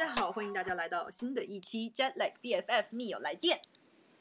[0.00, 3.60] 家好，欢迎大家来到新的一期 Jet Lag BFF 密友来电，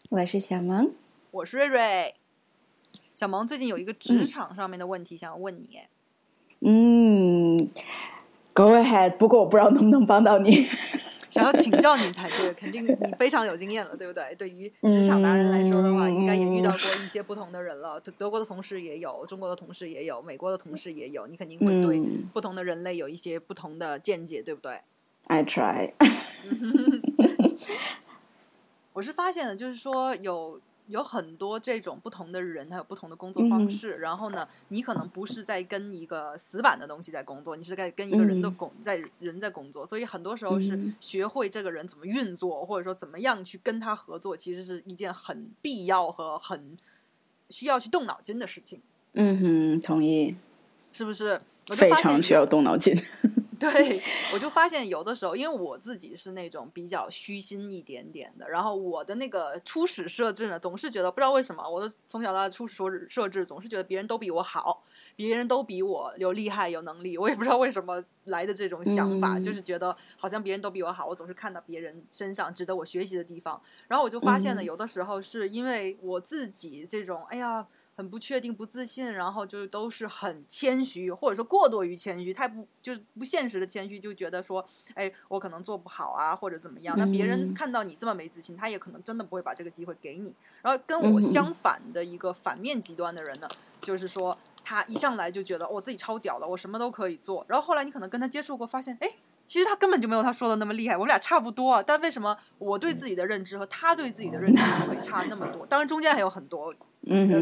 [0.09, 0.91] 我是小萌，
[1.31, 2.15] 我是瑞瑞。
[3.15, 5.79] 小萌最近有一个职场上面的问题想要问你，
[6.59, 7.69] 嗯
[8.53, 10.67] ，Go ahead，不过我不知道能不能帮到你。
[11.31, 14.35] 想要请教你才对， 肯定你非常有经验了，对不对？
[14.35, 17.97] 对于职场达人来说的话，应该也遇到过一些不同的人了。
[18.17, 22.01] 德国的同事也有，中国的同事也有，美国的同事也有，你肯定会对
[22.33, 24.81] 不同的人类有一些不同的见解，对不对
[25.27, 25.93] ？I try。
[28.93, 30.59] 我是发现了，就是说有。
[30.89, 33.97] 有很多这种不同的人，他有不同的工作方式。
[33.97, 39.85] 然后呢，你可能不是在跟一个死板的东西在工作，你是在跟一个人的工在人在工作。
[39.85, 46.75] 所以很多时候是学会这个人怎么运作，或者说怎么样去跟他合作，其实是一件很必要和很
[47.51, 48.81] 需要去动脑筋的事情。
[49.13, 50.35] 嗯哼，同意，
[50.91, 51.39] 是不是？
[51.67, 52.95] 非常需要动脑筋。
[53.59, 53.99] 对，
[54.33, 64.83] 我就发现有的时候，因为我自己是那种比较虚心一点点的，然后我的那个初始设置呢，总是觉得不知道为什么，我的从小到大初始设设置总是觉得别人都比我好，
[65.15, 77.67] 别人都比我有厉害有能力，我也不知道为什么来的这种想法，就是觉得好像别人都比我好，我总是看到别人身上值得我学习的地方，然后我就发现呢，有的时候是因为我自己这种，哎呀。
[77.99, 86.95] 很不确定、不自信，然后就都是很谦虚，或者说过多于谦虚，太不就是不现实的谦虚，就觉得说，哎，我可能做不好啊，或者怎么样。
[86.97, 90.33] 那别人看到你这么没自信，他也可能真的不会把这个机会给你。
[90.61, 93.47] 然后跟我相反的一个反面极端的人呢，
[93.81, 97.45] 就是说他一上来就觉得我自己超屌了，我什么都可以做。
[97.49, 99.11] 然后后来你可能跟他接触过，发现，哎。
[99.45, 101.81] 其实他根本就没有他说的那么厉害，我们俩差不多。
[101.81, 105.65] 但为什么我对自己的认知和他对自己的认知会差那么多？
[105.65, 106.71] 当然中间还有很多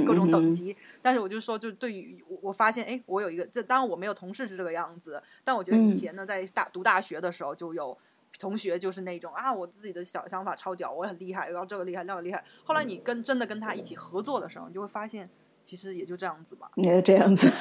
[0.05, 0.75] 各种等级。
[1.01, 5.21] 但是我就说，就对于我发现，哎，我有一个，这当然我没有同事是这个样子。
[5.43, 7.97] 但我觉得以前呢，在大读大学的时候，就有
[8.39, 12.43] 同学就是那种啊，我自己的小想法超屌，我很厉害，然后这个厉害那个厉害。
[12.63, 15.27] 后来你跟真的跟他一起合作的时候，你就会发现，
[15.63, 16.69] 其实也就这样子吧。
[16.75, 17.51] 也这样子。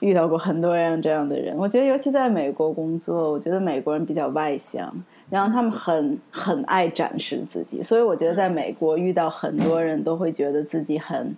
[0.00, 4.92] 遇到过很多样这样的人，我觉得尤其在美国工作，我觉得美国人比较外向，
[5.32, 11.34] 然后他们很很爱展示自己，所以我觉得在美国遇到很多人都会觉得自己很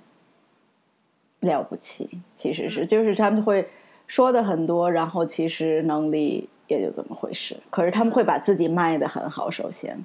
[1.38, 3.68] 了不起，其实是就是他们会
[4.08, 9.96] 说的很多，然后其实能力也就这么回事，可是他们会把自己卖的很好，首先，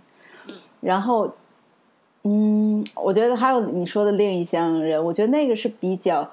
[0.81, 1.33] 然后，
[2.25, 6.31] 嗯，我觉得还有你说的另一项人，我觉得那个是比较。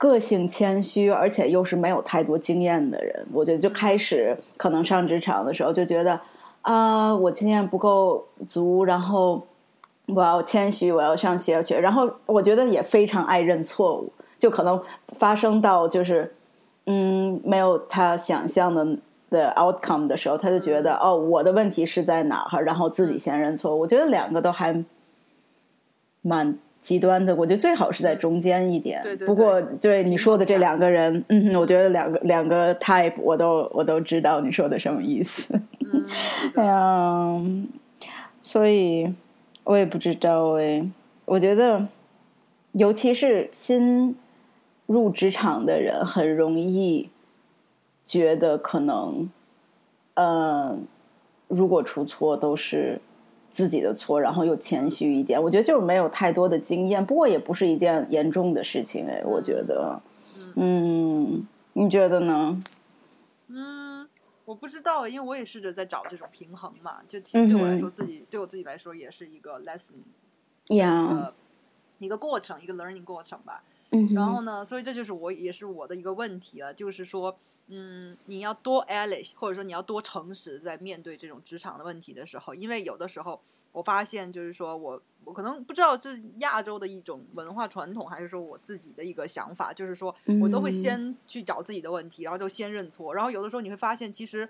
[0.00, 6.20] 个性谦虚，而且又是没有太多经验的人，我觉得就开始可能上职场的时候就觉得
[6.62, 9.46] 啊，我经验不够足，然后
[10.06, 14.80] 我要谦虚，我要上学学，然后我觉得也非常爱认错误，就可能
[15.18, 16.34] 发生到就是
[16.86, 18.98] 嗯没有他想象的
[19.30, 23.74] 的 outcome 的时候，他就觉得哦我的问题是在哪儿，然后自己先认错。
[23.74, 24.84] 我觉得两个都还
[26.22, 26.58] 蛮。
[26.80, 29.02] 极端的，我觉得最好是在中间一点。
[29.02, 29.26] 对对。
[29.26, 35.60] 不过，对你说的这两个人，嗯，我觉得两个两个 type 我都我都知道你说的什么意思。
[36.08, 36.52] 嗯。
[36.56, 37.42] 哎呀，
[38.42, 39.14] 所以
[39.64, 40.88] 我也不知道哎。
[41.24, 41.88] 我觉得，
[42.72, 44.16] 尤其是新
[44.86, 47.10] 入职场的人，很容易
[48.04, 49.30] 觉得可能，
[50.14, 50.86] 嗯，
[51.48, 53.00] 如果出错都是。
[53.50, 59.98] 自己的错，然后又谦虚一点，我觉得就是没有太多的经验，不过也不是一件严重的事情哎，我觉得，
[60.54, 62.62] 嗯，你觉得呢？
[63.48, 63.77] 嗯，
[64.48, 69.96] 我不知道，因为我也试着在找这种平衡嘛，就其实对我来说，自己对我自己来说也是一个 lesson，
[70.68, 71.34] 一个
[71.98, 73.62] 一个过程，一个 learning 过程吧。
[73.90, 77.38] 嗯，然后呢，所以这就是我也是我的一个问题了，就是说。
[77.70, 83.42] 嗯，你要多 Alice，或者说你要多诚实，在面对这种职场的问题的时候，因为有的时候
[83.72, 94.48] 我发现，就是说我我可能不知道是亚洲的一种文化传统，还是说我自己的一个想法，就是说我都会先去找自己的问题，然后就先认错，然后有的时候你会发现，其实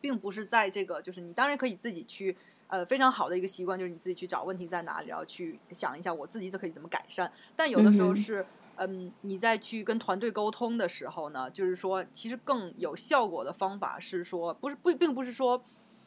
[0.00, 2.36] 并不是在这个，就是你当然可以自己去，
[2.68, 8.44] 呃，非常好的一个习惯，就是你自己去找问题在哪里，然后去想一下我自己这可以怎么改善，但有的时候是。
[8.76, 15.62] 嗯，你在去跟团队沟通的时候呢，就是说，其实更有效果的方法是说，不是不，并不是说，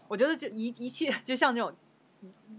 [0.08, 1.72] 我觉得就一一切就像这种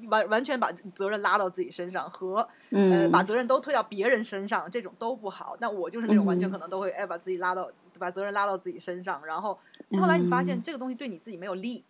[0.09, 5.57] 完完全把责任拉到自己身上和呃把责任都推到别人身上，这种都不好。
[5.61, 9.59] 那我就是那种完全可能都会哎把自己拉到把责任拉到自己身上，然后
[9.93, 11.85] 后来你发现这个东西对你自己没有利，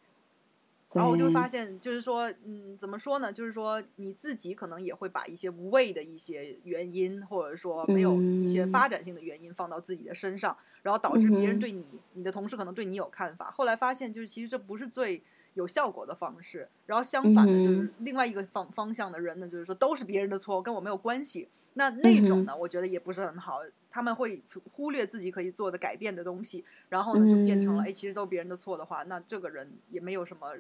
[0.95, 3.33] 然后我就发现，就是说，嗯，怎么说呢？
[3.33, 13.51] 就是说，你自己可能也会把一些无谓的一些原因，或者说没有一些发展性的原因放到自己的身上，然后导致别人对你、你的同事可能对你有看法。
[13.51, 15.21] 后来发现，就是其实这不是最
[15.57, 16.67] 有效果的方式。
[16.87, 21.49] 然后相反的，就是另外一个方方向的人呢，就是说都是别人的错，跟我没有关系。
[21.75, 23.61] 那那种呢，我觉得也不是很好。
[23.91, 24.43] 他们会
[24.73, 30.55] 忽略自己可以做的改变的东西，然后呢，就变成了哎，其实都别人的错的话，那这个人也没有什么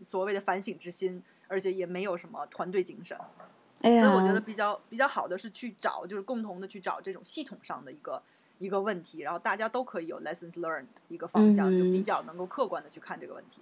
[0.00, 3.18] 所谓的反省之心，而且也没有什么团队精神。
[3.80, 8.22] 所以我觉得比较比较好的是去找，就是共同的去找这种系统上的一个
[8.58, 13.60] 一个问题，然后大家都可以有 lessons learned 一个方向，就比较能够客观的去看这个问题。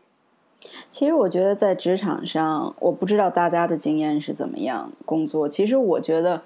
[0.90, 5.48] 其实我觉得在职场上，我不知道大家的经验是怎么样工作。
[5.48, 6.42] 其实我觉得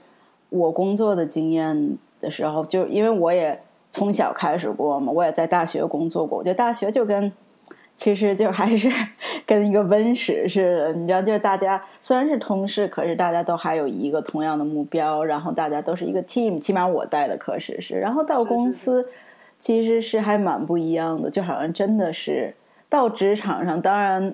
[0.51, 3.59] 我工作的经验的时候，就因为我也
[3.91, 6.37] 从小开始过嘛，我也在大学工作过。
[6.37, 7.33] 我觉得大学就跟
[7.97, 8.91] 其实就还是
[9.47, 16.61] 跟一个温室似的，你知道，就是大家虽然是同事，可是大家都还有一个同样的目标，然后大家都是一个 team。
[16.61, 19.09] 起码我带的科室是，然后到公司
[19.59, 22.55] 其实是还蛮不一样的，就好像真的是。
[22.95, 24.33] 到职场上，当然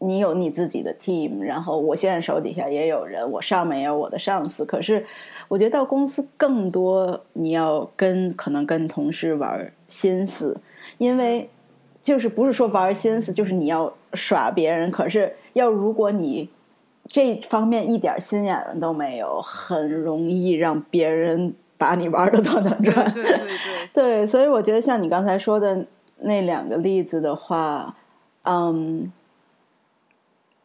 [0.00, 4.62] 你有你自己的 team，然后我现在手底下也有人，我上面也有我的上司。
[4.62, 5.02] 可是
[5.48, 10.54] 我觉得到公司更多，你要跟可能跟同事玩心思，
[10.98, 11.48] 因为
[11.98, 14.90] 就是不是说玩心思，就是你要耍别人。
[14.90, 16.46] 可是要如果你
[17.06, 23.10] 这方面一点心眼都没有，很容易让别人把你玩的团团转。
[23.14, 23.48] 对对对，
[23.94, 25.86] 对，所以我觉得像你刚才说的。
[26.20, 27.94] 那两个例子的话，
[28.44, 29.12] 嗯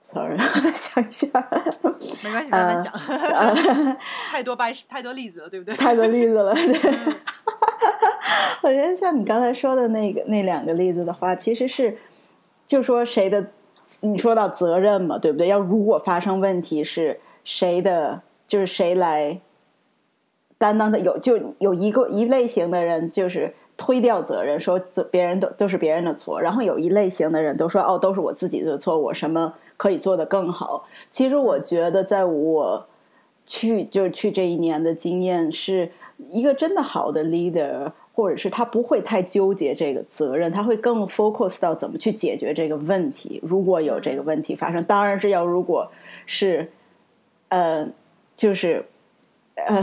[0.01, 0.37] ，sorry，
[0.73, 1.27] 想一下，
[2.23, 3.97] 没关系，慢慢想，
[4.31, 5.75] 太多掰太多例子了，对不对？
[5.75, 7.15] 太多例子了，对。
[8.63, 11.97] 我觉得像你刚才说的那个那两个例子的话，其实是
[12.65, 13.45] 就说谁的，
[14.01, 15.47] 你说到责任嘛，对不对？
[15.47, 19.39] 要如果发生问题，是谁的，就是谁来
[20.57, 20.99] 担当的？
[20.99, 23.53] 有就有一个一类型的人，就是。
[23.83, 24.79] 推掉责任，说
[25.11, 30.85] 别人都都是别人的错，然后有一类型的人都说哦，都是我自己的错，我什么可以做得更好？
[31.11, 32.87] 其实我觉得，在我
[33.45, 35.91] 去就是去这一年的经验，是
[36.29, 43.41] 一个真的好的 leader，或者是他不会太纠结这个责任，他会更 focus 到怎么去解决这个问题。
[43.43, 45.91] 如果有这个问题发生，当然是要如果
[46.25, 46.71] 是
[47.49, 47.85] 呃，
[48.37, 48.85] 就是。
[49.55, 49.81] 呃，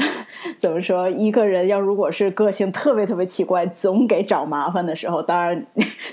[0.59, 1.09] 怎么说？
[1.09, 5.65] 一个人要如果是个性特别特别奇怪，总给找麻烦的时候，当然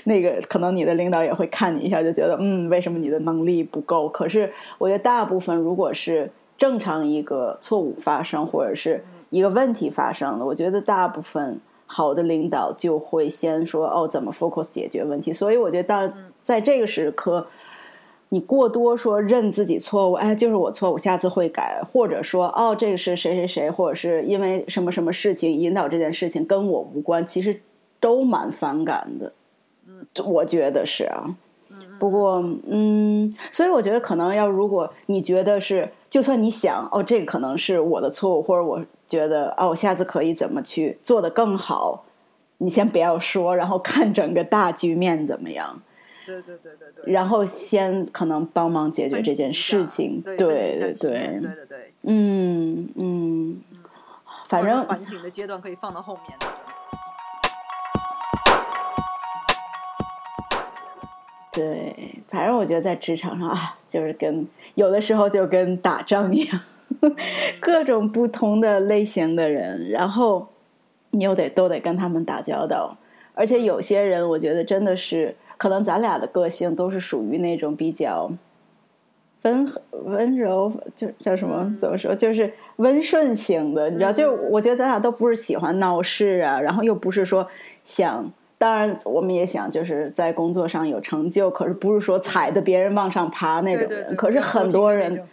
[0.04, 4.08] 那个可能你的领导也会看你一下，就觉得嗯，为什么你的能力不够？
[4.08, 15.32] 可是我觉得大部分如果是正常一个错误发生或者是一个问题发生的，我觉得大部分好的领导就会先说哦，怎么 focus 解决问题。
[15.32, 16.14] 所以我觉得到
[16.44, 17.46] 在这个时刻。
[18.30, 27.60] 你过多说认自己错误，哎，就是我错误，下次会改，或者说哦，这个是谁谁谁，或者是因为什么什么事情引导这件事情跟我无关，其实
[27.98, 29.32] 都蛮反感的。
[29.86, 31.36] 嗯，我觉得是啊。
[31.98, 42.04] 不过嗯，所以我觉得可能要，如果你觉得是，就算你想哦，这个可能是我的错误，或者我觉得哦，我下次可以怎么去做的更好，
[42.58, 45.82] 你先不要说，然后看整个大局面怎么样。
[46.28, 53.62] 对对对对对，然后先可能帮忙解决这件事情，对对对对对对，嗯嗯，
[54.46, 56.38] 反正反省的阶段可以放到后面。
[61.50, 66.60] 对，反正我觉得在职场上啊，就是跟有的时候就跟打仗一样，
[67.58, 70.46] 各种不同的类型的人，然后
[71.12, 72.98] 你又得都得跟他们打交道，
[73.32, 75.34] 而且有些人我觉得真的是。
[75.58, 78.30] 可能咱俩的个性都是属于那种比较
[79.42, 81.76] 温和、温柔，就叫什么？
[81.80, 82.14] 怎么说？
[82.14, 84.12] 就是温顺型的，你知道？
[84.12, 87.46] 就我觉得咱俩都不是喜欢闹事啊，然后又不是说
[87.82, 94.16] 想，当然我们也想就是在工作上有成就，可是不是说踩着别人往上爬那种人。
[94.16, 95.24] 可是很多人，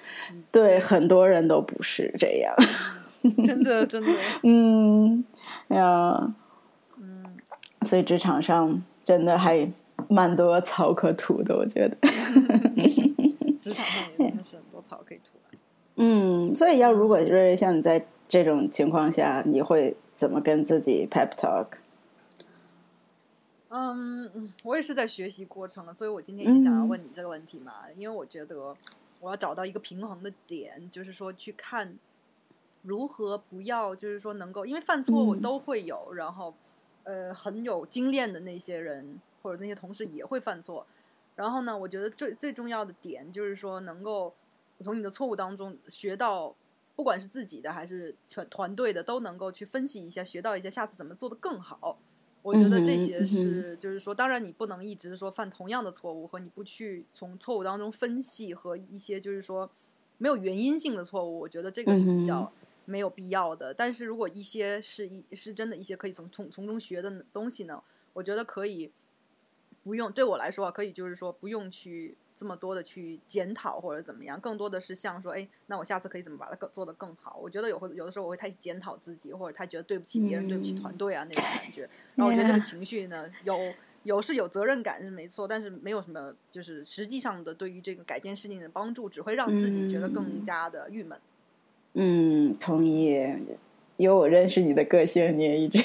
[0.51, 2.55] 对很多人都不是这样。
[3.45, 4.11] 真的， 真的。
[4.43, 5.23] 嗯，
[5.69, 6.33] 呀，
[6.99, 7.25] 嗯，
[7.81, 9.69] 所以职场上真的还。
[10.09, 11.97] 蛮多草可吐的，我觉得。
[13.59, 15.31] 职场上也是很多草可以吐。
[15.95, 21.67] 嗯，所以要如果是像你在这种情况下，你会怎么跟自己 pep talk？
[23.69, 28.75] 嗯，我也是在学习过程了，所以我今天也想要问你这个问题嘛，因为我觉得
[29.19, 31.95] 我要找到一个平衡的点，就是说去看
[32.83, 36.53] 如何不要，就是说能够，因为犯错我都会有，然后
[37.03, 39.19] 呃很有经验的那些人。
[39.45, 40.87] 或者那些同事也会犯错，
[41.35, 44.33] 然后呢，我觉得最最重要的点就是说，能够
[44.79, 46.55] 从你的错误当中学到，
[46.95, 51.99] 不管是自己的还是全团队的，都能够去分析一下，学到一下下次怎么做的更好。
[52.41, 59.69] 我觉得这些是，就是说，当然你不能一直说犯同样的错误，和你不去从错误当中分析和一些就是说
[60.17, 62.51] 没有原因性的错误，我觉得这个是比较
[62.85, 63.71] 没有必要的。
[63.71, 67.83] 但是如果一些是一是真的一些可以从从从中学的东西呢，
[68.13, 68.91] 我觉得可以
[69.85, 72.17] 不用对我来说可以就是说不用去。
[72.37, 77.39] 这么多的去检讨或者怎么样，更多的是像说，哎，那我下次可以怎么把它更做得更好？
[77.41, 81.89] 我觉得有会有的时候我会太检讨自己，或者太觉得对不起别人、对不起团队啊那种感觉。
[82.15, 83.57] 然后我觉得这个情绪呢，有
[84.03, 91.17] 有是有责任感是没错，但是没有什么就是实际上的对于这个改变事情的帮助，只会让自己觉得更加的郁闷。
[91.93, 93.17] 嗯，同意。
[93.97, 95.83] 有我认识你的个性，你也一直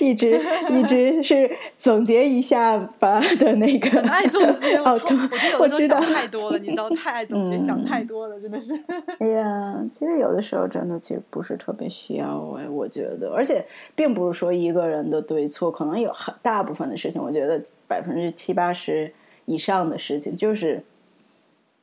[0.00, 0.40] 一直
[0.70, 3.90] 一直 是总结一下吧的那个。
[3.90, 4.90] 很爱总结，我
[5.60, 8.72] 我觉得有时候想太多了，你知道，太爱总结，想太多了，真的是。
[9.18, 13.62] 哎呀，其实有的时候真的其实不是特别需要哎，我觉得，而且
[13.94, 19.12] 并不是说一个人的对错，可能有很大部分的事情，我觉得百分之七八十
[19.44, 20.82] 以上的事情就是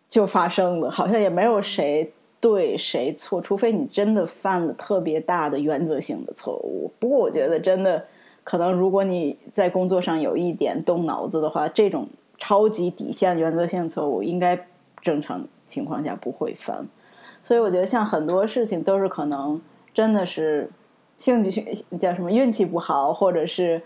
[0.08, 2.12] 就发生了，好像也没有谁。
[2.42, 6.90] 对谁错，除非你真的犯了特别大的原则性的错误。
[6.98, 8.06] 不过，我觉得真的
[8.46, 14.68] 可能，如果你在工作上有一点动脑子的话，这种超级底线原则性错误，应该
[15.02, 16.88] 正常情况下不会犯。
[17.44, 19.62] 所以，我觉得像很多事情都是可能
[19.94, 20.70] 真的是
[21.18, 23.82] 兴趣叫什么运气不好，或者是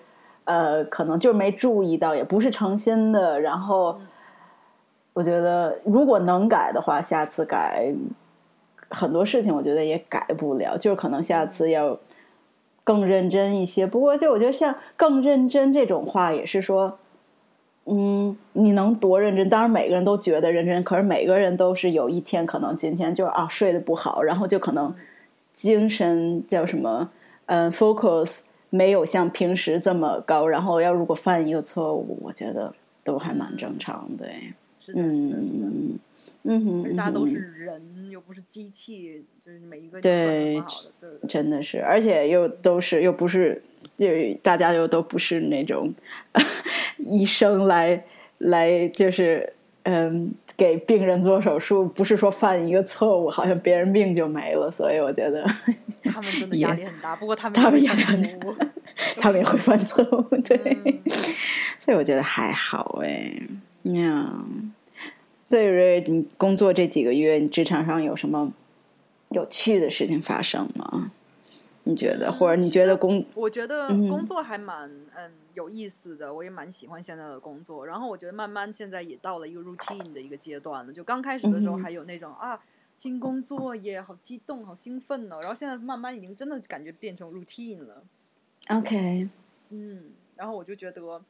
[0.46, 3.42] 呃，可能就没注意到，也不是诚心的。
[3.42, 4.00] 然后，
[5.14, 7.92] 我觉得如果能改的话，下次改。
[8.90, 12.00] 很多事情我觉得也改不了，就是可能下次要
[12.84, 13.88] 更认真一些。
[13.88, 16.98] 不过，就我觉得像更认真这种话，也是说，
[17.86, 19.50] 嗯，你能多认真？
[19.50, 24.94] 当然，每个人都觉得认真，可是每个人都是有一天可能今天就是啊睡得不好，然后就可能
[25.52, 27.10] 精神叫什么，
[27.48, 30.48] 嗯，focus 没有像平时这么高。
[30.48, 32.74] 然后要如果犯一个错误，我觉得
[33.04, 34.28] 都还蛮正常的。
[34.94, 35.98] 嗯。
[36.46, 40.62] 嗯哼，大家都是人，又不是机器，就是每一个对，
[41.28, 43.64] 真的是，而且又都是又不是，
[43.98, 44.10] 又
[44.42, 45.94] 大家又都不是那种
[47.00, 48.04] 医生来
[48.40, 54.70] 来，就是嗯，给病人做手术，不是说犯一个错误，好像别人命就没了。
[54.70, 55.46] 所以我觉得
[56.04, 58.30] 他们真的压力很大，不过他们他们压力很大，
[59.18, 60.58] 他们也会犯错误，对，
[61.80, 63.32] 所以我觉得还好哎，
[63.84, 64.44] 呀。
[65.54, 68.52] 对瑞，你工作这几个月，你职场上有什么
[69.30, 71.12] 有趣的事情发生吗？
[71.84, 73.24] 你觉得，或者你觉得工？
[73.36, 77.86] 我觉得工作还蛮嗯有意思的，我也蛮喜欢现在的工作。
[77.86, 80.92] 然后我觉得慢慢现在也到了一个 routine 的一个阶段了。
[80.92, 82.60] 就刚开始的时候还有那种啊
[82.98, 85.38] 新工作耶，好激动，好兴奋哦。
[85.40, 88.02] 然后现在慢慢已经真的感觉变成 routine 了。
[88.70, 89.30] OK，
[89.70, 90.06] 嗯，
[90.36, 91.22] 然后我就觉得。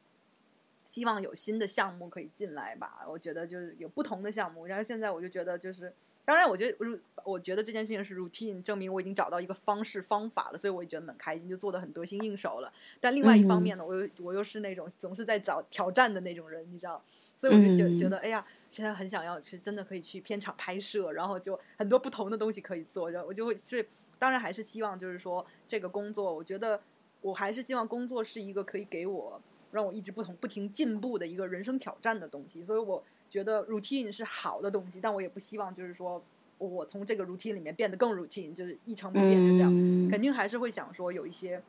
[0.86, 4.66] 希望有新的项目可以进来吧，我觉得就是有不同的项目。
[4.66, 5.94] 然后现在我就觉得就是，
[6.26, 6.78] 当然我觉得，
[7.24, 12.72] 我觉得这件事情是 routine，证明我已经找到一个方式方法了，所以我也觉得很开心，就做的很得心应手了。
[13.00, 17.04] 但另外一方面呢，我又我又是那种总是在找挑战的那种人，你知道，
[17.38, 23.88] 所以我就觉觉得，哎呀，现在很想要，是真的可以去片场拍摄，然后就很多不同的东西可以做，然后我就会是，
[24.20, 26.82] 当然还是希望就是说这个工作，我觉得
[27.22, 29.42] 我还是希望工作是一个可以给我。
[29.74, 36.24] 让我一直不同不停进步的一个人生挑战的东西，所以我觉得 routine 是好的东西，但我也不希望就是说
[36.60, 39.72] 我从这个 routine 里面变得更 routine，就是一成不变的这样，
[40.10, 41.62] 肯定还是会想说有一些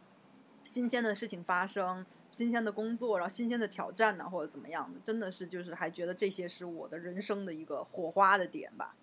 [0.64, 8.94] 新鲜的事情发生，新鲜的工作，然后新鲜的挑战呢，或者怎么样的，真的是就是还觉得这些是我的人生的一个火花的点吧。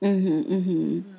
[0.00, 1.16] 嗯哼嗯哼，嗯，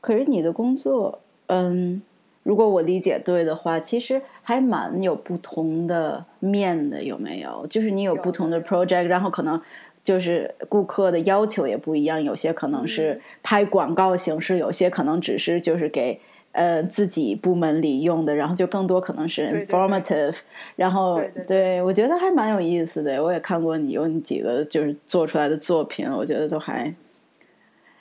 [0.00, 2.00] 可是你的工作，嗯。
[2.42, 7.66] 如果我理解对的话，其实还蛮有不同的面的，有没有？
[7.68, 9.60] 就是你有不同的 project，然后可能
[10.02, 16.18] 就是顾客的要求也不一样，有些可能是拍广告形式，有些可能只是就是给
[16.52, 20.38] 呃自己部门里用的，然后就更多可能是 informative。
[20.76, 26.92] 然后对我觉得还蛮有意思的，我也看过你有你几个就是做出来的作品，我觉得都还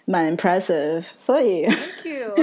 [0.05, 1.05] 蛮 impressive。
[1.17, 2.35] 所以，Thank you。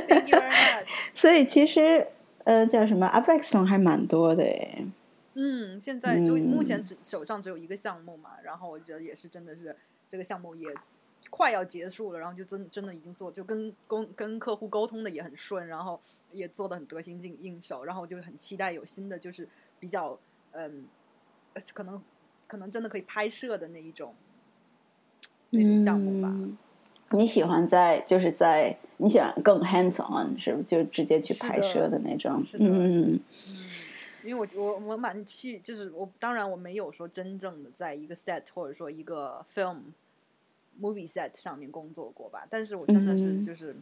[1.14, 2.06] 所以其实，
[2.44, 4.86] 呃，叫什么 a p e x 还蛮多的诶。
[5.34, 9.76] 嗯，现在就目前只手上只有一个项目嘛，然后我觉得也是真的是
[10.08, 10.68] 这个项目也
[11.30, 16.00] 快要结束了，然后就真真的已经做，就跟沟跟客户沟通的也很顺，然后
[16.32, 19.48] 也做的很得心应应手，然后就很期待有新的就是
[19.80, 20.18] 比较
[20.52, 20.86] 嗯，
[21.72, 22.02] 可能。
[22.46, 24.14] 可能真的可以拍摄的那一种
[25.50, 26.28] 那种项目吧。
[26.30, 26.56] 嗯
[27.10, 30.64] 你喜欢在就是在你喜欢更 hands on 是不是？
[30.64, 32.42] 就直接去拍摄的的那种？
[32.58, 33.20] 嗯嗯，
[34.24, 39.78] 因为我我我蛮去，就是我当然我没有说真正的在一个 set 或者说一个 film
[40.80, 43.76] movie set 上面工作过吧，但是我真的是嗯就是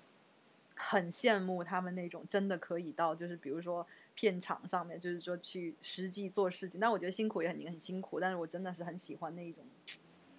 [0.76, 9.62] 很羡慕他们那种真的可以到就是比如说片场上面，就是说去实际做事情，但我觉得辛苦也很很辛苦，但是我真的是很喜欢那一种。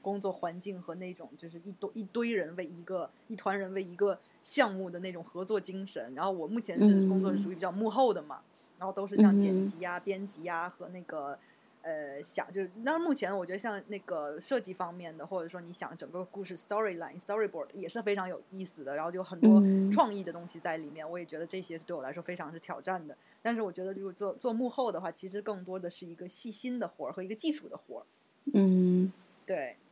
[0.03, 6.13] 工作环境和那种就是一堆一堆人为一个一团人为一个项目的那种合作精神。
[6.13, 8.41] 然后我目前是工作是属于比较幕后的嘛，
[8.77, 11.39] 然后都是像剪嗯辑呀、编辑呀和那个
[11.81, 21.09] 呃想就是，那目前我觉得像那个设计方面的，或者说你想整个故事 storyline storyboard 也是非常有意思的，然后就有很多嗯创意的东西在里面。
[21.09, 23.17] 我也觉得这些是对我来说非常是挑战的。
[23.41, 28.05] 但是我觉得如果做做幕后的话，其实更多的是一个细心的活儿和一个技术的活儿。
[28.53, 29.11] 嗯
[29.45, 29.82] 对，嗯，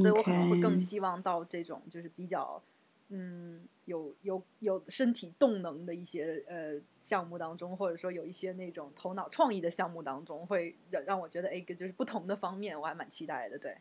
[0.00, 2.62] 所以我可能会更希望到这种就是比较，
[3.10, 13.58] 嗯，有有有身体动能的一些呃项目当中，或者说有一些那种头脑创意的项目当中，会让让我觉得哎，就是不同的方面，我还蛮期待的。
[13.58, 13.76] 对，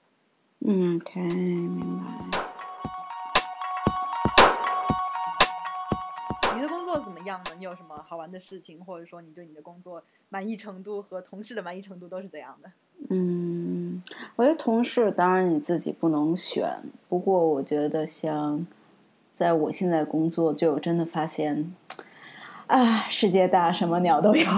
[0.59, 2.03] 嗯 OK 明白。
[6.53, 7.55] 你的工作怎么样呢？
[7.57, 12.71] 你有什么好玩的事情，或者说你对你的工作满意程度和同事的满意程度都是怎样的？
[13.09, 13.80] 嗯，
[14.35, 16.67] 我觉得同事当然你自己不能选，
[17.09, 18.65] 不过我觉得像
[19.33, 21.73] 在我现在工作，就真的发现，
[22.67, 24.45] 啊，世界大，什么鸟都有。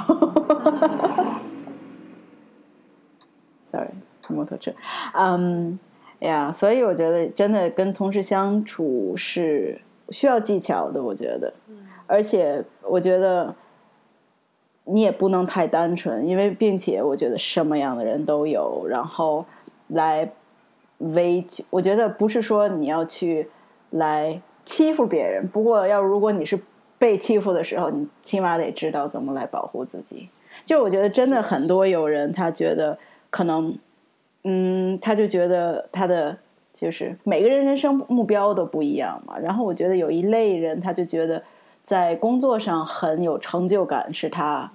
[3.71, 3.89] Sorry，
[4.27, 4.71] 是摩托车。
[5.13, 5.79] 嗯，
[6.19, 11.53] 呀，所以我觉得真的跟同事相处是需要技巧的，我觉得。
[11.67, 13.55] 嗯而且我觉得
[14.85, 19.45] 你也不能太单纯，因为并且我觉得什么样的人都有，然后
[19.87, 20.29] 来
[20.97, 23.49] 为，我觉得不是说你要去
[23.91, 26.59] 来欺负别人，不过要如果你是
[26.97, 30.29] 被欺负的时候，你起码得知道怎么来保护自己。
[30.65, 32.97] 就我觉得真的很多有人他觉得
[33.29, 33.77] 可能，
[34.43, 36.37] 嗯，他就觉得他的。
[36.75, 41.39] 就是每个人人生目标都不一样嘛，然后我觉得有一类人，他就觉得
[41.83, 44.71] 在工作上很有成就感，是他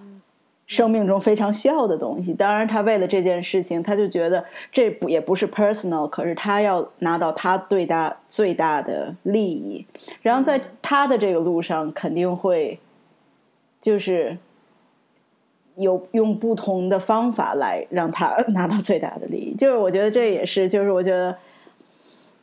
[0.68, 2.32] 生命中非常需要的东西。
[2.32, 9.84] 当然，他为了这件事情，他就觉得这不也不是 personal，可是他要拿到他最大最大的利益。
[10.22, 12.78] 然后在他的这个路上，肯定会
[13.80, 14.38] 就是
[15.76, 19.54] 有用不同的方法来让他拿到最大的利益。
[19.54, 21.34] 就是我觉得这也是，就是我觉得。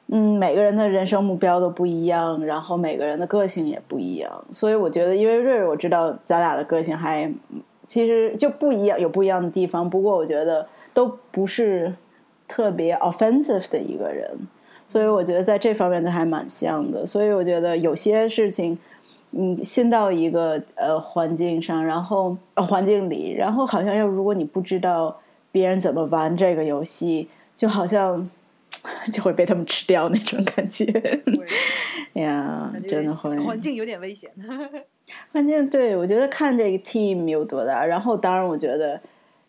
[0.08, 7.28] 嗯，每个人的人生目标都不一样，然后每个人的个性也不一样，所以我觉得，因为瑞瑞我知道咱俩的个性还
[7.88, 9.90] 其实就不一样，有不一样的地方。
[9.90, 11.94] 不过我觉得都不是
[12.48, 14.30] 特别 offensive 的一个人，
[14.88, 17.06] 所以我觉得在这方面都还蛮像的。
[17.06, 18.78] 所以我觉得有些事情，
[19.32, 25.20] 嗯，新到一个呃环境上，然后、呃、环境里，然后好像要如果你不知道
[25.52, 28.30] 别人怎么玩这个游戏，就好像。
[29.12, 30.86] 就会被他们吃掉那种感觉
[32.14, 33.36] 呀，真的会。
[33.40, 34.30] 环境有点危险。
[35.32, 39.00] 环境对我觉得看这个 team 有多大，然后当然我觉得，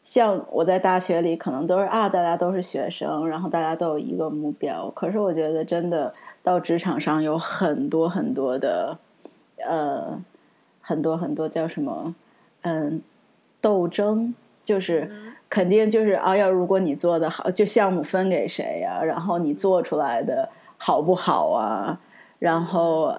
[0.05, 4.91] 像我在大学里可能都是啊，大家都是学生，然后大家都有一个目标。
[4.91, 8.99] 可是我觉得真的到职场上有很多很多的，
[9.67, 10.19] 呃，
[10.81, 12.15] 很多很多叫什么，
[12.63, 13.03] 嗯，
[13.61, 15.11] 斗争，就是。
[15.49, 19.05] 肯定就是啊，要如果你做的好，就项目分给谁呀、啊？
[19.05, 22.01] 然后你做出来的好不好啊？
[22.41, 23.17] 然后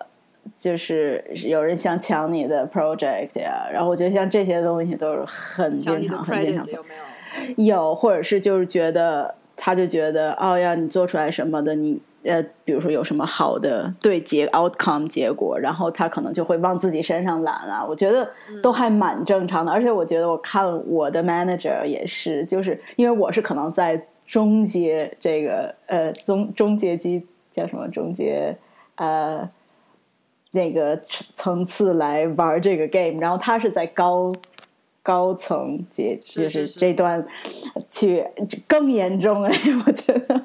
[0.58, 7.66] 就是有人想抢你的 project 呀、啊，然后我觉得像这些东西都是很经常、很经常有没有？
[7.66, 17.86] 有，或者是就是觉得他就觉得哦，要你做出来什么的，你呃，比如说有什么好的对结 outcome 结果，然后他可能就会往自己身上揽啊。
[17.88, 18.30] 我觉得
[18.62, 28.58] 都还蛮正常的，而且我觉得我看我的 manager 也是，就是因为我是可能在中阶这个呃中中阶机叫什么中阶
[28.96, 29.50] 呃
[30.58, 31.00] 那个
[31.36, 34.34] 层次来玩这个 game，然后他是在高。
[35.04, 37.26] 高层阶就是这段
[37.90, 38.22] 去
[38.68, 40.42] 更严重哎， 我觉得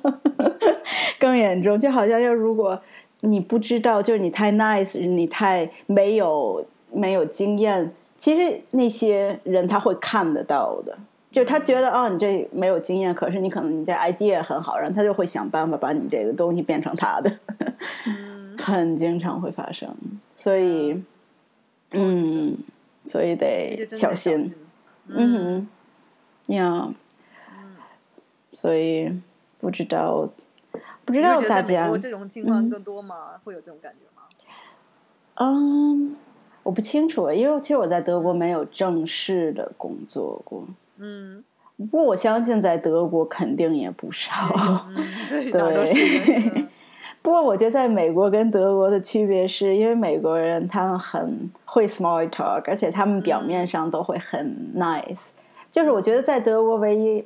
[1.19, 2.81] 更严重，就好像要如果
[3.23, 10.97] 你不知道，就是你太 nice，你太没有没有经验，其实那些人他会看得到的，
[11.29, 17.33] 就他觉得哦，你这没有经验，可是你可能你这 idea 很好，然后他就会想办法把你这个东西变成他的，
[18.63, 19.95] 很经常会发生，
[20.37, 21.03] 所以
[21.91, 22.57] 嗯。
[23.05, 24.55] 所以得小心，
[25.09, 25.67] 嗯
[26.47, 26.89] 哼，呀，
[28.53, 29.13] 所以
[29.59, 30.31] 不知道
[31.05, 33.33] 不知道大家这种情况更多吗？
[33.43, 34.23] 会有这种感觉吗？
[35.35, 36.15] 嗯，
[36.63, 40.65] 我不清楚，因为其实我在德国没有正式的工作过。
[40.99, 41.43] 嗯
[41.77, 44.33] 不过我相信在德国肯定也不少。
[44.91, 46.51] 嗯，对， 哪儿都是的。
[46.55, 46.69] 嗯
[47.23, 55.29] 不过我觉得在美国跟德国的区别是，因为美国人他们很会 small talk，而且他们表面上都会很 nice。
[55.71, 57.25] 就是我觉得在德国唯一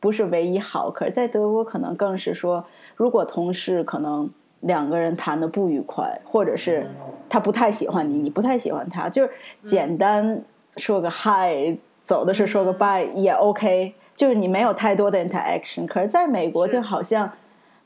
[0.00, 2.64] 不是唯一好，可是在德国可能更是说，
[2.96, 4.28] 如果同事可能
[4.60, 6.86] 两个人谈的不愉快，或者是
[7.28, 9.30] 他不太喜欢你，你不太喜欢他，就是
[9.62, 10.42] 简单
[10.78, 15.84] 说个 hi，走的是说个 bye 也 OK，就是你没有太多的 interaction。
[15.86, 17.30] 可是在美国就好像。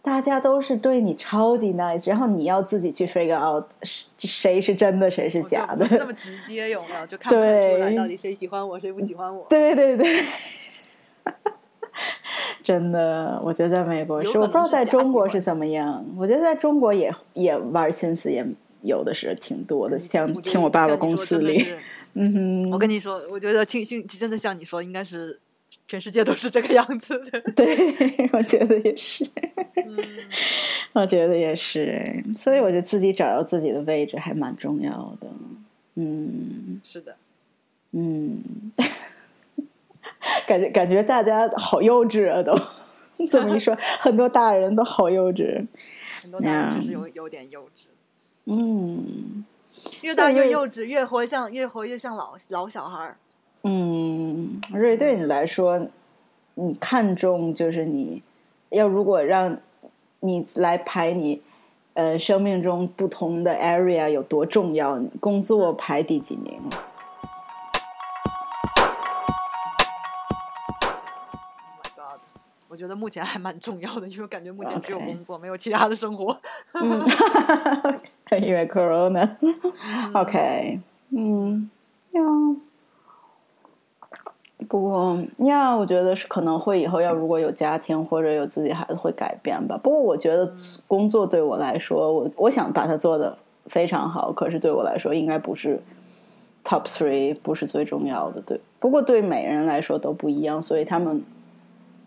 [0.03, 5.85] 大家都是对你超级 nice，然后你要自己去 figure out 是谁是真的，谁是假的不。
[5.85, 7.07] 是那么直接，有没有？
[7.07, 9.47] 就看出来对到底谁喜欢我，谁不喜欢我。
[9.51, 10.25] 对对对，
[12.63, 16.03] 真的，我觉得在美国是，我不知道在中国是怎么样。
[16.17, 18.47] 我觉得在中国也也玩心思也
[18.83, 21.75] 有的是挺多的，像听我爸爸公司里，
[22.15, 22.33] 嗯
[22.65, 25.39] 哼，我跟你说，我觉得听听真的像你说，应该是
[25.91, 27.41] 全世界都是这个样子的。
[27.57, 29.29] 对，我觉得也是，
[29.75, 29.99] 嗯，
[30.93, 32.01] 我觉得也是，
[32.37, 35.27] 所以我觉得自己找到自己的位置还蛮重要的。
[35.97, 37.17] 嗯是的，
[37.91, 38.41] 嗯，
[40.47, 42.57] 感觉感觉大家好幼稚啊，都
[43.27, 45.67] 这么一说，很多大人都好幼稚。
[46.23, 47.87] 很多大人就是有有点幼稚，
[48.45, 49.45] 嗯
[50.03, 53.17] 越大越幼稚，越活像越活越像老老小孩儿。
[53.63, 55.87] 嗯，瑞，对你来说，
[56.55, 58.23] 你看重就是你
[58.71, 59.57] 要如果让
[60.21, 61.43] 你来排你
[61.95, 66.73] 呃生命中不同的 area 有多重要，工作排第几名？Oh
[71.83, 72.21] my god！
[72.69, 76.39] 我觉得目前还蛮重要的，因为感觉目前只有工作，没有其他的生活。
[76.73, 77.05] 嗯，
[78.43, 79.37] 因为 corona。
[80.15, 81.69] OK，嗯，
[82.13, 82.23] 呀，
[84.71, 89.77] 不过呀，我觉得是可能会以后要如果有家庭或者有自己孩子会改变吧。
[89.83, 90.49] 不过我觉得
[90.87, 95.81] 工作对我来说，我我想把它做的非常好，可是对我来说应该不是
[96.65, 98.41] top three，不是最重要的。
[98.43, 101.21] 对，不过对每人来说都不一样，所以他们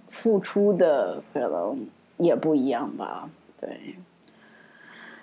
[0.07, 1.77] 付出的可能
[2.15, 3.29] 也不一样吧。
[3.59, 3.77] 对。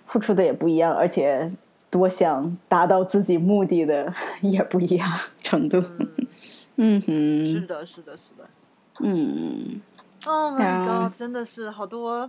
[0.05, 1.51] 付出的也不一样，而且
[1.89, 5.09] 多想达到自己目的的也不一样
[5.41, 5.83] 程度。
[5.99, 6.07] 嗯
[6.81, 8.49] 哼，是的，是的，是的。
[9.01, 9.81] 嗯
[10.27, 11.13] Oh my god！
[11.17, 12.29] 真的是好多，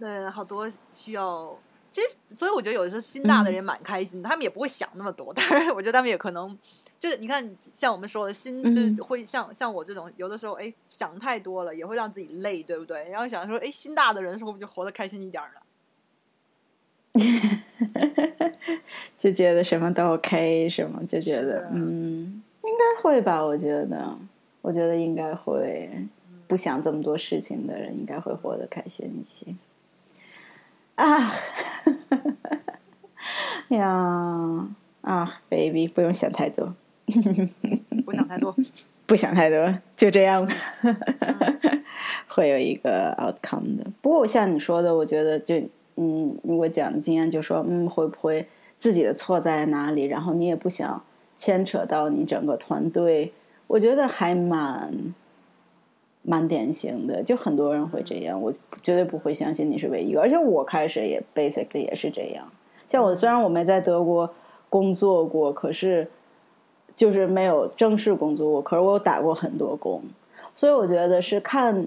[0.00, 1.56] 呃，好多需要。
[1.90, 5.32] 其实，所以我觉得有的时候心大的人蛮开心的，他们也不会想那么多。
[5.34, 6.56] 当然，我觉得他们也可能
[6.98, 13.08] 就是你看，像我们说的心，就是嗯会像像我这种，有的时候哎想太多了，也会让自己累，对不对？
[13.10, 15.60] 然后想说，哎，心大的人是不是就活得开心一点儿呢？
[19.18, 22.39] 就觉得什么都 OK，什么就觉得嗯，应
[22.80, 23.44] 该会吧？
[23.44, 24.18] 我觉得，
[24.62, 25.90] 我觉得应该会。
[26.48, 29.54] 不想这么多事情的人，应该会活得开心一些。
[30.96, 31.32] 啊，
[33.70, 34.68] 呀
[35.02, 36.74] 啊，baby，不用想太多。
[38.04, 38.52] 不想太多。
[39.06, 40.44] 不想太多，就这样，
[42.28, 43.84] 会有一个 outcome 的。
[44.00, 45.56] 不过像你说的，我觉得就
[45.96, 51.02] 嗯，如果讲经验，就说嗯，会不会自己的错在哪里，然后你也不想
[51.40, 53.32] 牵扯到你整个团队，
[53.66, 54.92] 我觉得还蛮
[56.20, 57.22] 蛮典型的。
[57.22, 60.20] 就很多人会这样，我绝对不会相信你是唯一一个。
[60.20, 62.52] 而且我开始也 basically 也是这样。
[62.86, 64.28] 像我虽然我没在德国
[64.68, 66.10] 工作过，可是。
[66.96, 70.02] 就是没有正式工作过，可是我有打过很多工，
[70.52, 71.86] 所以我觉得是看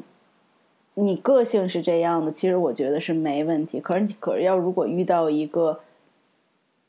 [0.95, 3.79] 你个性是这样的，其实我觉得是没问题。
[3.79, 5.81] 可是可是要如果遇到一个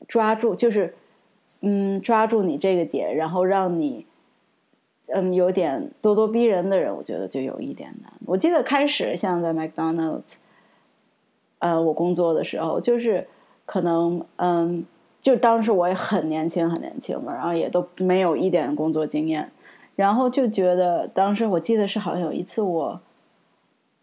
[0.07, 0.95] 抓住，就是
[1.61, 4.05] 嗯抓住你这个点，然后让你
[5.09, 8.11] 嗯有点咄咄逼人的人，我觉得就有一点难。
[8.25, 10.35] 我记得开始像在 McDonald's，
[11.59, 13.27] 呃，我工作的时候，就是
[13.65, 14.85] 可能嗯。
[15.21, 19.51] 就当时我也很年轻，很年轻嘛，然后也都没有一点工作经验，
[19.95, 23.01] 然后就觉得当时我记得是好像有一次我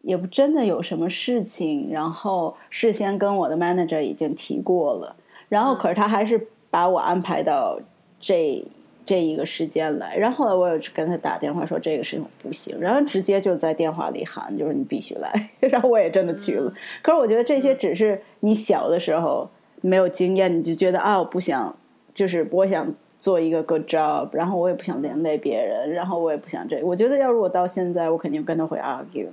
[0.00, 5.14] 也不真的有什么事情，然后事先跟我的 manager 已经提过了，
[5.48, 7.78] 然后可是他还是把我安排到
[8.18, 8.64] 这
[9.06, 19.48] 这一个时间来，然后后来我有跟他打电话说这个事情不行，然后直接就在电话里喊就是你必须来， 然后我也真的去了，可是我觉得这些只是你小的时候。
[19.84, 21.76] 没有经验，你就觉得啊，我不想，
[22.14, 26.80] 就是我想做一个 good job，然后我也不想连累别人，然后我也不想这。
[26.84, 29.26] 我觉得要如果到现在，我肯定跟他会 argue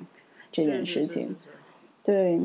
[0.51, 1.35] 这件事情。
[2.03, 2.41] 对，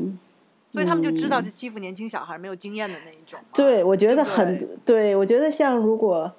[0.75, 3.39] 所以他们就知道是欺负年轻小孩没有经验的那一种。
[3.53, 6.31] 对，我觉得很对，我觉得像如果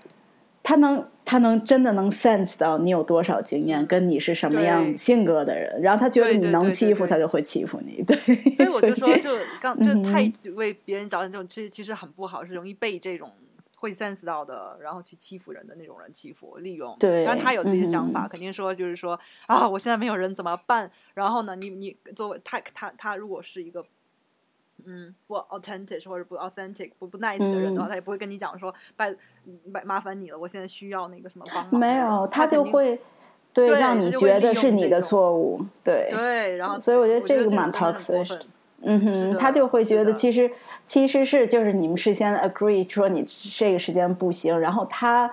[0.63, 1.05] 他能。
[1.29, 8.01] 他能真的能 sense 到你有多少经验，跟你是什么样性格的人，然后他觉得你能欺负他，就会欺负你。
[8.05, 8.17] 对，
[8.55, 13.33] 所以我就说， 就刚就太为别人着想，这种其实其实很不好，是容易被这种
[13.75, 16.97] 会 sense 到的，然后去欺负人的那种人欺负、利用。
[17.01, 19.19] 对，但他有自己的想法，肯定说就是说
[19.49, 20.89] 啊，我现在没有人怎么办？
[21.15, 23.85] 然后呢，你你作为他他他如果是一个。
[24.85, 29.13] 嗯，不 authentic 或者不 authentic 不不 nice 的人的话，他也不会跟你讲说，拜
[29.73, 31.81] 拜麻烦你了，我现在需要那个什么帮忙。
[31.81, 33.01] 没有，他就会
[33.53, 38.43] 对让你觉得是你的错误，对对，然后所以我觉得这个蛮 toxic。
[38.83, 40.49] 嗯哼，他就会觉得其实
[40.85, 43.27] 其实是就是你们事先 agree 说你
[43.59, 45.29] 这个时间不行，然后他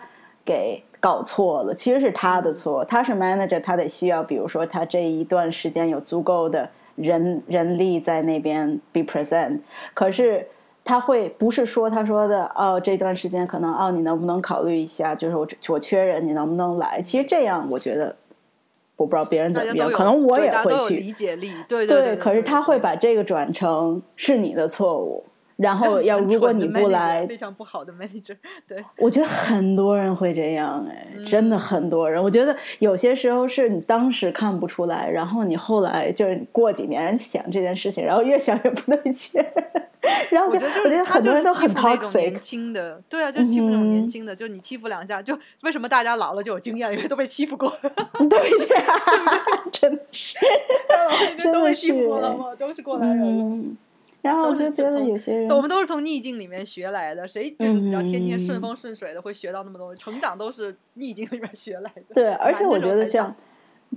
[0.46, 6.68] 给搞错了，其实是他的错，他是 manager，他得需要，比如说他这一段时间有足够的。
[6.96, 9.60] 人人力在那边 be present，
[9.94, 10.48] 可是
[10.86, 15.16] 他会不是说他说的哦，这段时间可能哦，你能不能考虑一下？
[15.16, 17.02] 就是我我缺人，你能不能来？
[17.02, 18.16] 其实这样我觉得，
[18.96, 22.16] 我不知道别人怎么样，可能我也会去理解力，对对对。
[22.18, 25.24] 可是他会把这个转成是你的错误。
[25.58, 28.36] 然后 要如果你不来，非常不好的 manager。
[28.68, 32.22] 对，我觉得很多人会这样，哎，真的很多人。
[32.22, 39.44] 我觉得有些时候是你当时看不出来，然后你后来就是过几年想这件事情，然后越想越不对劲。
[40.30, 42.20] 然后我觉得我觉得很多人都很 toxic。
[42.20, 47.72] 年轻的，对啊，就欺负那种年轻的，就你欺负两下，就为什么大家老了就有经验，因为都被欺负过。
[48.30, 48.40] 对
[48.76, 49.00] 呀，
[49.72, 50.36] 真的是，
[50.90, 53.78] 大老已经都被欺负过了嘛，都是过来人。
[54.24, 57.28] 然后我就觉得有些人，我们都是从逆境里面学来的。
[57.28, 59.94] 谁就是比较天天顺风顺水的，会学到那么多？
[59.94, 62.14] 成长都是逆境里面学来的。
[62.14, 63.36] 对，而且我觉得像，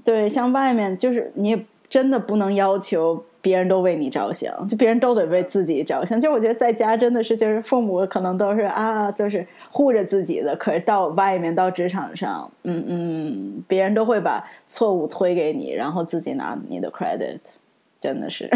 [0.04, 6.20] 对，像外面就是你真的不能要求别人都为你着想，就别人都得为自己着想。
[6.20, 17.38] 就我觉得在家真的是，就是父母可能都是啊，就是护着自己的，可是到外面到职场上，嗯嗯，别人都会把错误推给你，然后自己拿你的 credit，
[18.00, 18.50] 真的是。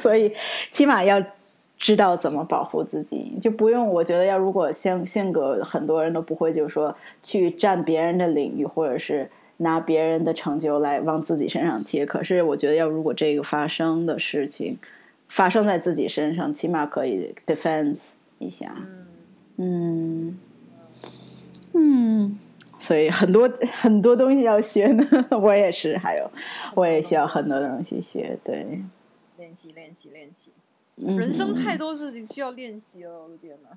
[0.00, 0.32] 所以，
[0.70, 1.22] 起码要
[1.78, 3.88] 知道怎么保护自己，就不用。
[3.88, 12.04] 我觉得要如果性性格很多人都不会，就是说去占别人的领域，或者是拿别人的成就来往自己身上贴。
[12.04, 14.78] 可是，我觉得要如果这个发生的事情
[15.28, 17.98] 发生在自己身上，起码可以 defend
[18.38, 18.74] 一下。
[19.56, 20.38] 嗯
[21.72, 22.38] 嗯，
[22.78, 25.06] 所以很多很多东西要学呢。
[25.40, 26.30] 我也是，还有
[26.74, 28.38] 我也需要很多东西学。
[28.44, 28.82] 对。
[29.50, 30.50] 练习，练习，练习。
[31.18, 33.70] 人生太多事情需要练习了，我的天哪！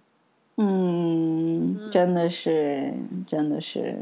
[0.57, 2.93] 嗯，真的是，
[3.25, 3.97] 真的是。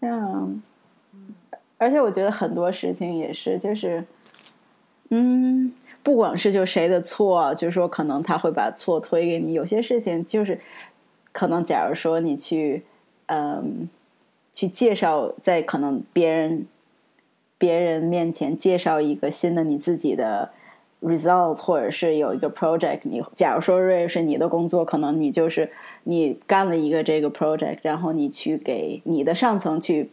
[0.00, 0.62] 嗯，
[1.78, 4.04] 而且我觉得很多事情也是，就是，
[5.10, 9.54] 嗯，不管是就谁的错，就是说可能他会把错推给你。
[9.54, 10.60] 有些事情就是，
[11.32, 12.84] 可能假如说你去，
[13.26, 13.88] 嗯，
[14.52, 16.66] 去介绍在可能别人。
[17.60, 20.52] 别人面前介绍一个新的你自己的
[21.00, 25.70] result，或者是有一个 project，你假如说瑞是你的工作，可能你就是
[26.04, 30.10] 你干了一个这个 project，然后你去给你的上层去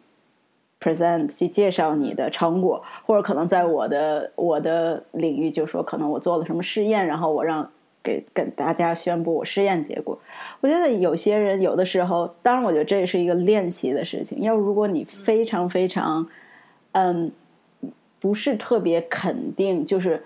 [0.79, 7.67] present，去介绍你的成果，或者可能在我的我的领域，就说可能我做了什么试验，然后我让
[8.03, 10.19] 给跟大家宣布我试验结果。
[10.61, 14.41] 我觉得有些人有的时候，当然我觉得这也是一个练习的事情。
[14.41, 16.27] 要如果你非常非常
[16.91, 17.31] 嗯，
[18.19, 20.23] 不是特别肯定，就是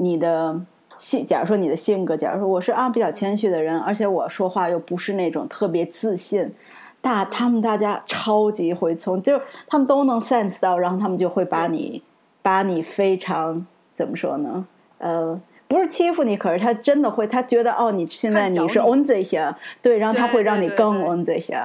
[0.00, 0.58] 你的
[0.96, 1.26] 性。
[1.26, 6.52] 假如说你的性格，假如说我是啊比较谦虚的人，而且我说话又不是那种特别自信，
[7.00, 12.02] 大他们大家超级会从，就他们都能 sense 到，然后他们就会把你
[12.42, 14.66] 把你非常怎么说呢？
[14.98, 21.60] 呃，不是欺负你，可是他真的会，他觉得哦，你现在你是 on 这些，对，然后他会让你更 on 这些。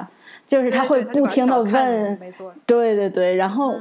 [0.48, 2.20] 就是他会不停的问，
[2.68, 3.74] 对对对，然后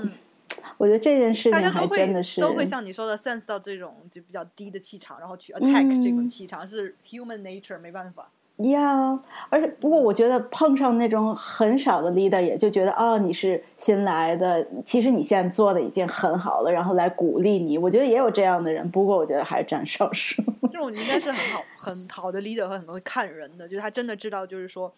[0.76, 8.30] 我觉得这件事情还真的是都会像你说的 sense 到这种就比较低的气场，然后去 attack 这种气场是 human nature，没办法。
[8.58, 17.76] 呀，而且不过我觉得碰上那种很少的 leader，也就觉得哦你是新来的，其实你现在做的已经很好了，然后来鼓励你。
[17.76, 20.42] 我觉得也有这样的人，不过我觉得还是占少数。
[20.70, 24.92] 这种应该是很好很好的 leader 和很多会看人的，就是他真的知道，就是说。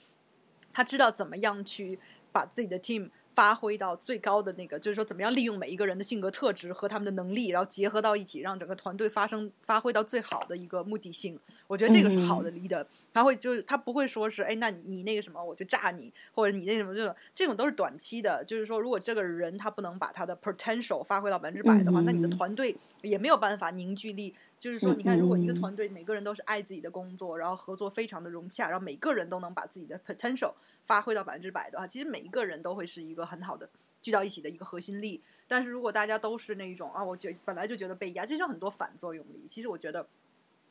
[0.79, 1.99] 他知道怎么样去
[2.31, 11.38] 把自己的 team 发挥到最高的那个，就是说怎么样利用每一个人的性格特质和他们的能力，然后结合到一起，让整个团队发生发挥到最好的一个目的性。
[11.66, 18.42] 我觉得这个是好的 leader，他会就是他不会说是哎，那你那个什么我就炸你，或者你那什么这种这种都是短期的。
[18.44, 24.35] 就是说，如果这个人他不能把他的 potential 发挥到百分之百的话，那你的团队也没有办法凝聚力。
[24.59, 30.53] 就是说，你看，如果一个团队每个人都是爱自己的工作，然后合作非常的融洽，然后每个人都能把自己的 potential。
[30.87, 33.69] 发挥到百分之百的话，其实每一个人都会是一个很好的
[34.01, 35.21] 聚到一起的一个核心力。
[35.49, 39.45] 但是如果大家都是那一种啊，我觉本来就觉得被压，这就很多反作用力。
[39.49, 40.07] 其实我觉得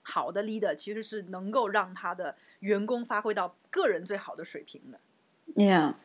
[0.03, 4.97] 好的 leader 其实是能够让他的员工发挥到个人最好的水平的。
[5.53, 5.95] Yeah，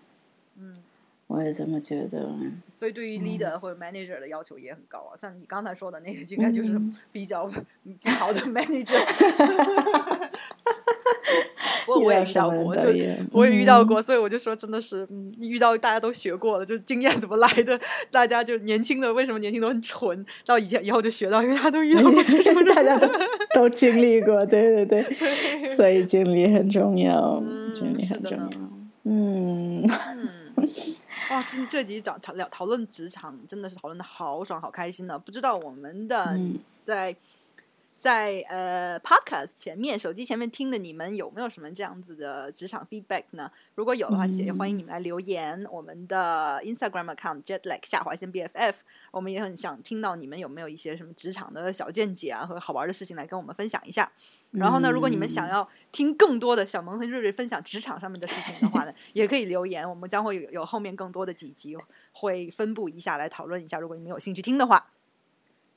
[0.57, 0.83] 嗯，
[1.31, 2.29] 我也这么觉得。
[2.75, 5.17] 所以对于 leader 或者 manager 的要求也很高啊。
[5.17, 6.81] 像你刚才说的那个，应该就是
[7.13, 7.49] 比较
[8.19, 8.99] 好的 manager。
[11.89, 12.91] 我我也遇到过，就
[13.33, 17.81] 我也遇到过，所以我就说，真的是，嗯，遇到大家都学过了，就是经验怎么来的？
[18.13, 20.25] 大家就年轻的，为什么年轻都很蠢？
[20.47, 22.13] 到以前以后就学到，因为他都遇到过，
[22.75, 23.09] 大家都
[23.55, 27.43] 都经历过，对对对，所以经历很重要，
[27.75, 28.51] 经历很重要。
[29.05, 29.89] 嗯嗯，
[31.31, 35.19] 哇，这这集讲讨聊讨论职场，真的是讨论的好爽，好开心呢。
[35.19, 36.39] 不知道我们的
[36.85, 37.17] 在。
[38.01, 43.53] 在呃，podcast 前面，手机前面听的你们有没有什么这样子的职场 feedback 呢？
[43.75, 45.63] 如果有的话，也欢迎你们来留言。
[45.71, 48.73] 我们的 Instagram account jetlag 下划线 BFF，
[49.11, 54.11] 我们也很想听到你们有没有一些什么职场的小见解啊和好玩的事情来跟我们分享一下。
[54.53, 61.77] 然后呢，如果你们想要听更多的小萌和瑞瑞分享职场上面的事情的话呢，也可以留言，我们将会有有后面更多的几集
[62.13, 63.79] 会分布一下来讨论一下。
[63.79, 64.87] 如果你们有兴趣听的话。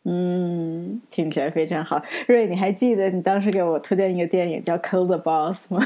[0.06, 2.02] 嗯，听起来非常好。
[2.28, 5.82] 瑞，你还记得你当时给我推荐一个电影叫《Kill the Boss》吗？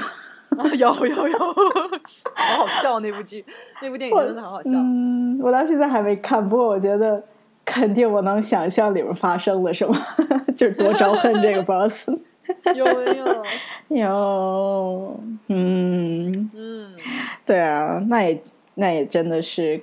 [0.78, 1.38] 有有有，
[2.34, 3.46] 好好笑那部剧，
[3.82, 4.72] 那部电影真的很好笑。
[4.74, 7.22] 嗯，我到现在还没看，不过我觉得
[7.64, 9.96] 肯定我能想象里面发生了什么，
[10.56, 12.10] 就是多招恨这个 boss。
[12.74, 13.44] 有没有？
[14.00, 15.20] 有。
[15.50, 16.96] 嗯嗯，
[17.46, 18.42] 对啊，那也
[18.76, 19.82] 那也真的是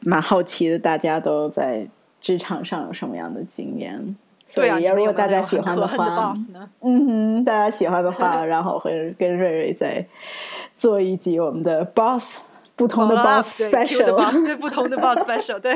[0.00, 1.88] 蛮好奇的，大家都在。
[2.24, 4.16] 职场上有什么样的经验？
[4.46, 6.34] 所以，如果大家喜欢的话，
[6.80, 10.02] 嗯哼，大家喜欢的话， 然后会跟瑞瑞再
[10.74, 12.40] 做一集我们的 boss
[12.74, 15.72] 不同的 boss special， 对不同的 boss special，对。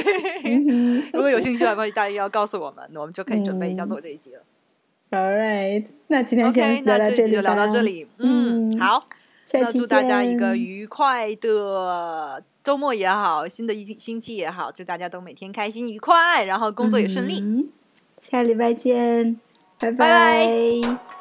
[1.12, 4.40] 如果有兴趣的话，大家要告诉我们，我们就可以准备一下做这一集了。
[5.11, 8.06] All right，那今天先聊到这里，就聊到这里。
[8.18, 9.04] 嗯，好，
[9.52, 12.42] 那祝大家一个愉快的。
[12.64, 17.66] 周末也好，新的一星期也好，祝大家都每天开心愉快，然后工作也顺利。
[18.20, 19.40] 下礼拜见，
[19.78, 21.17] 拜拜。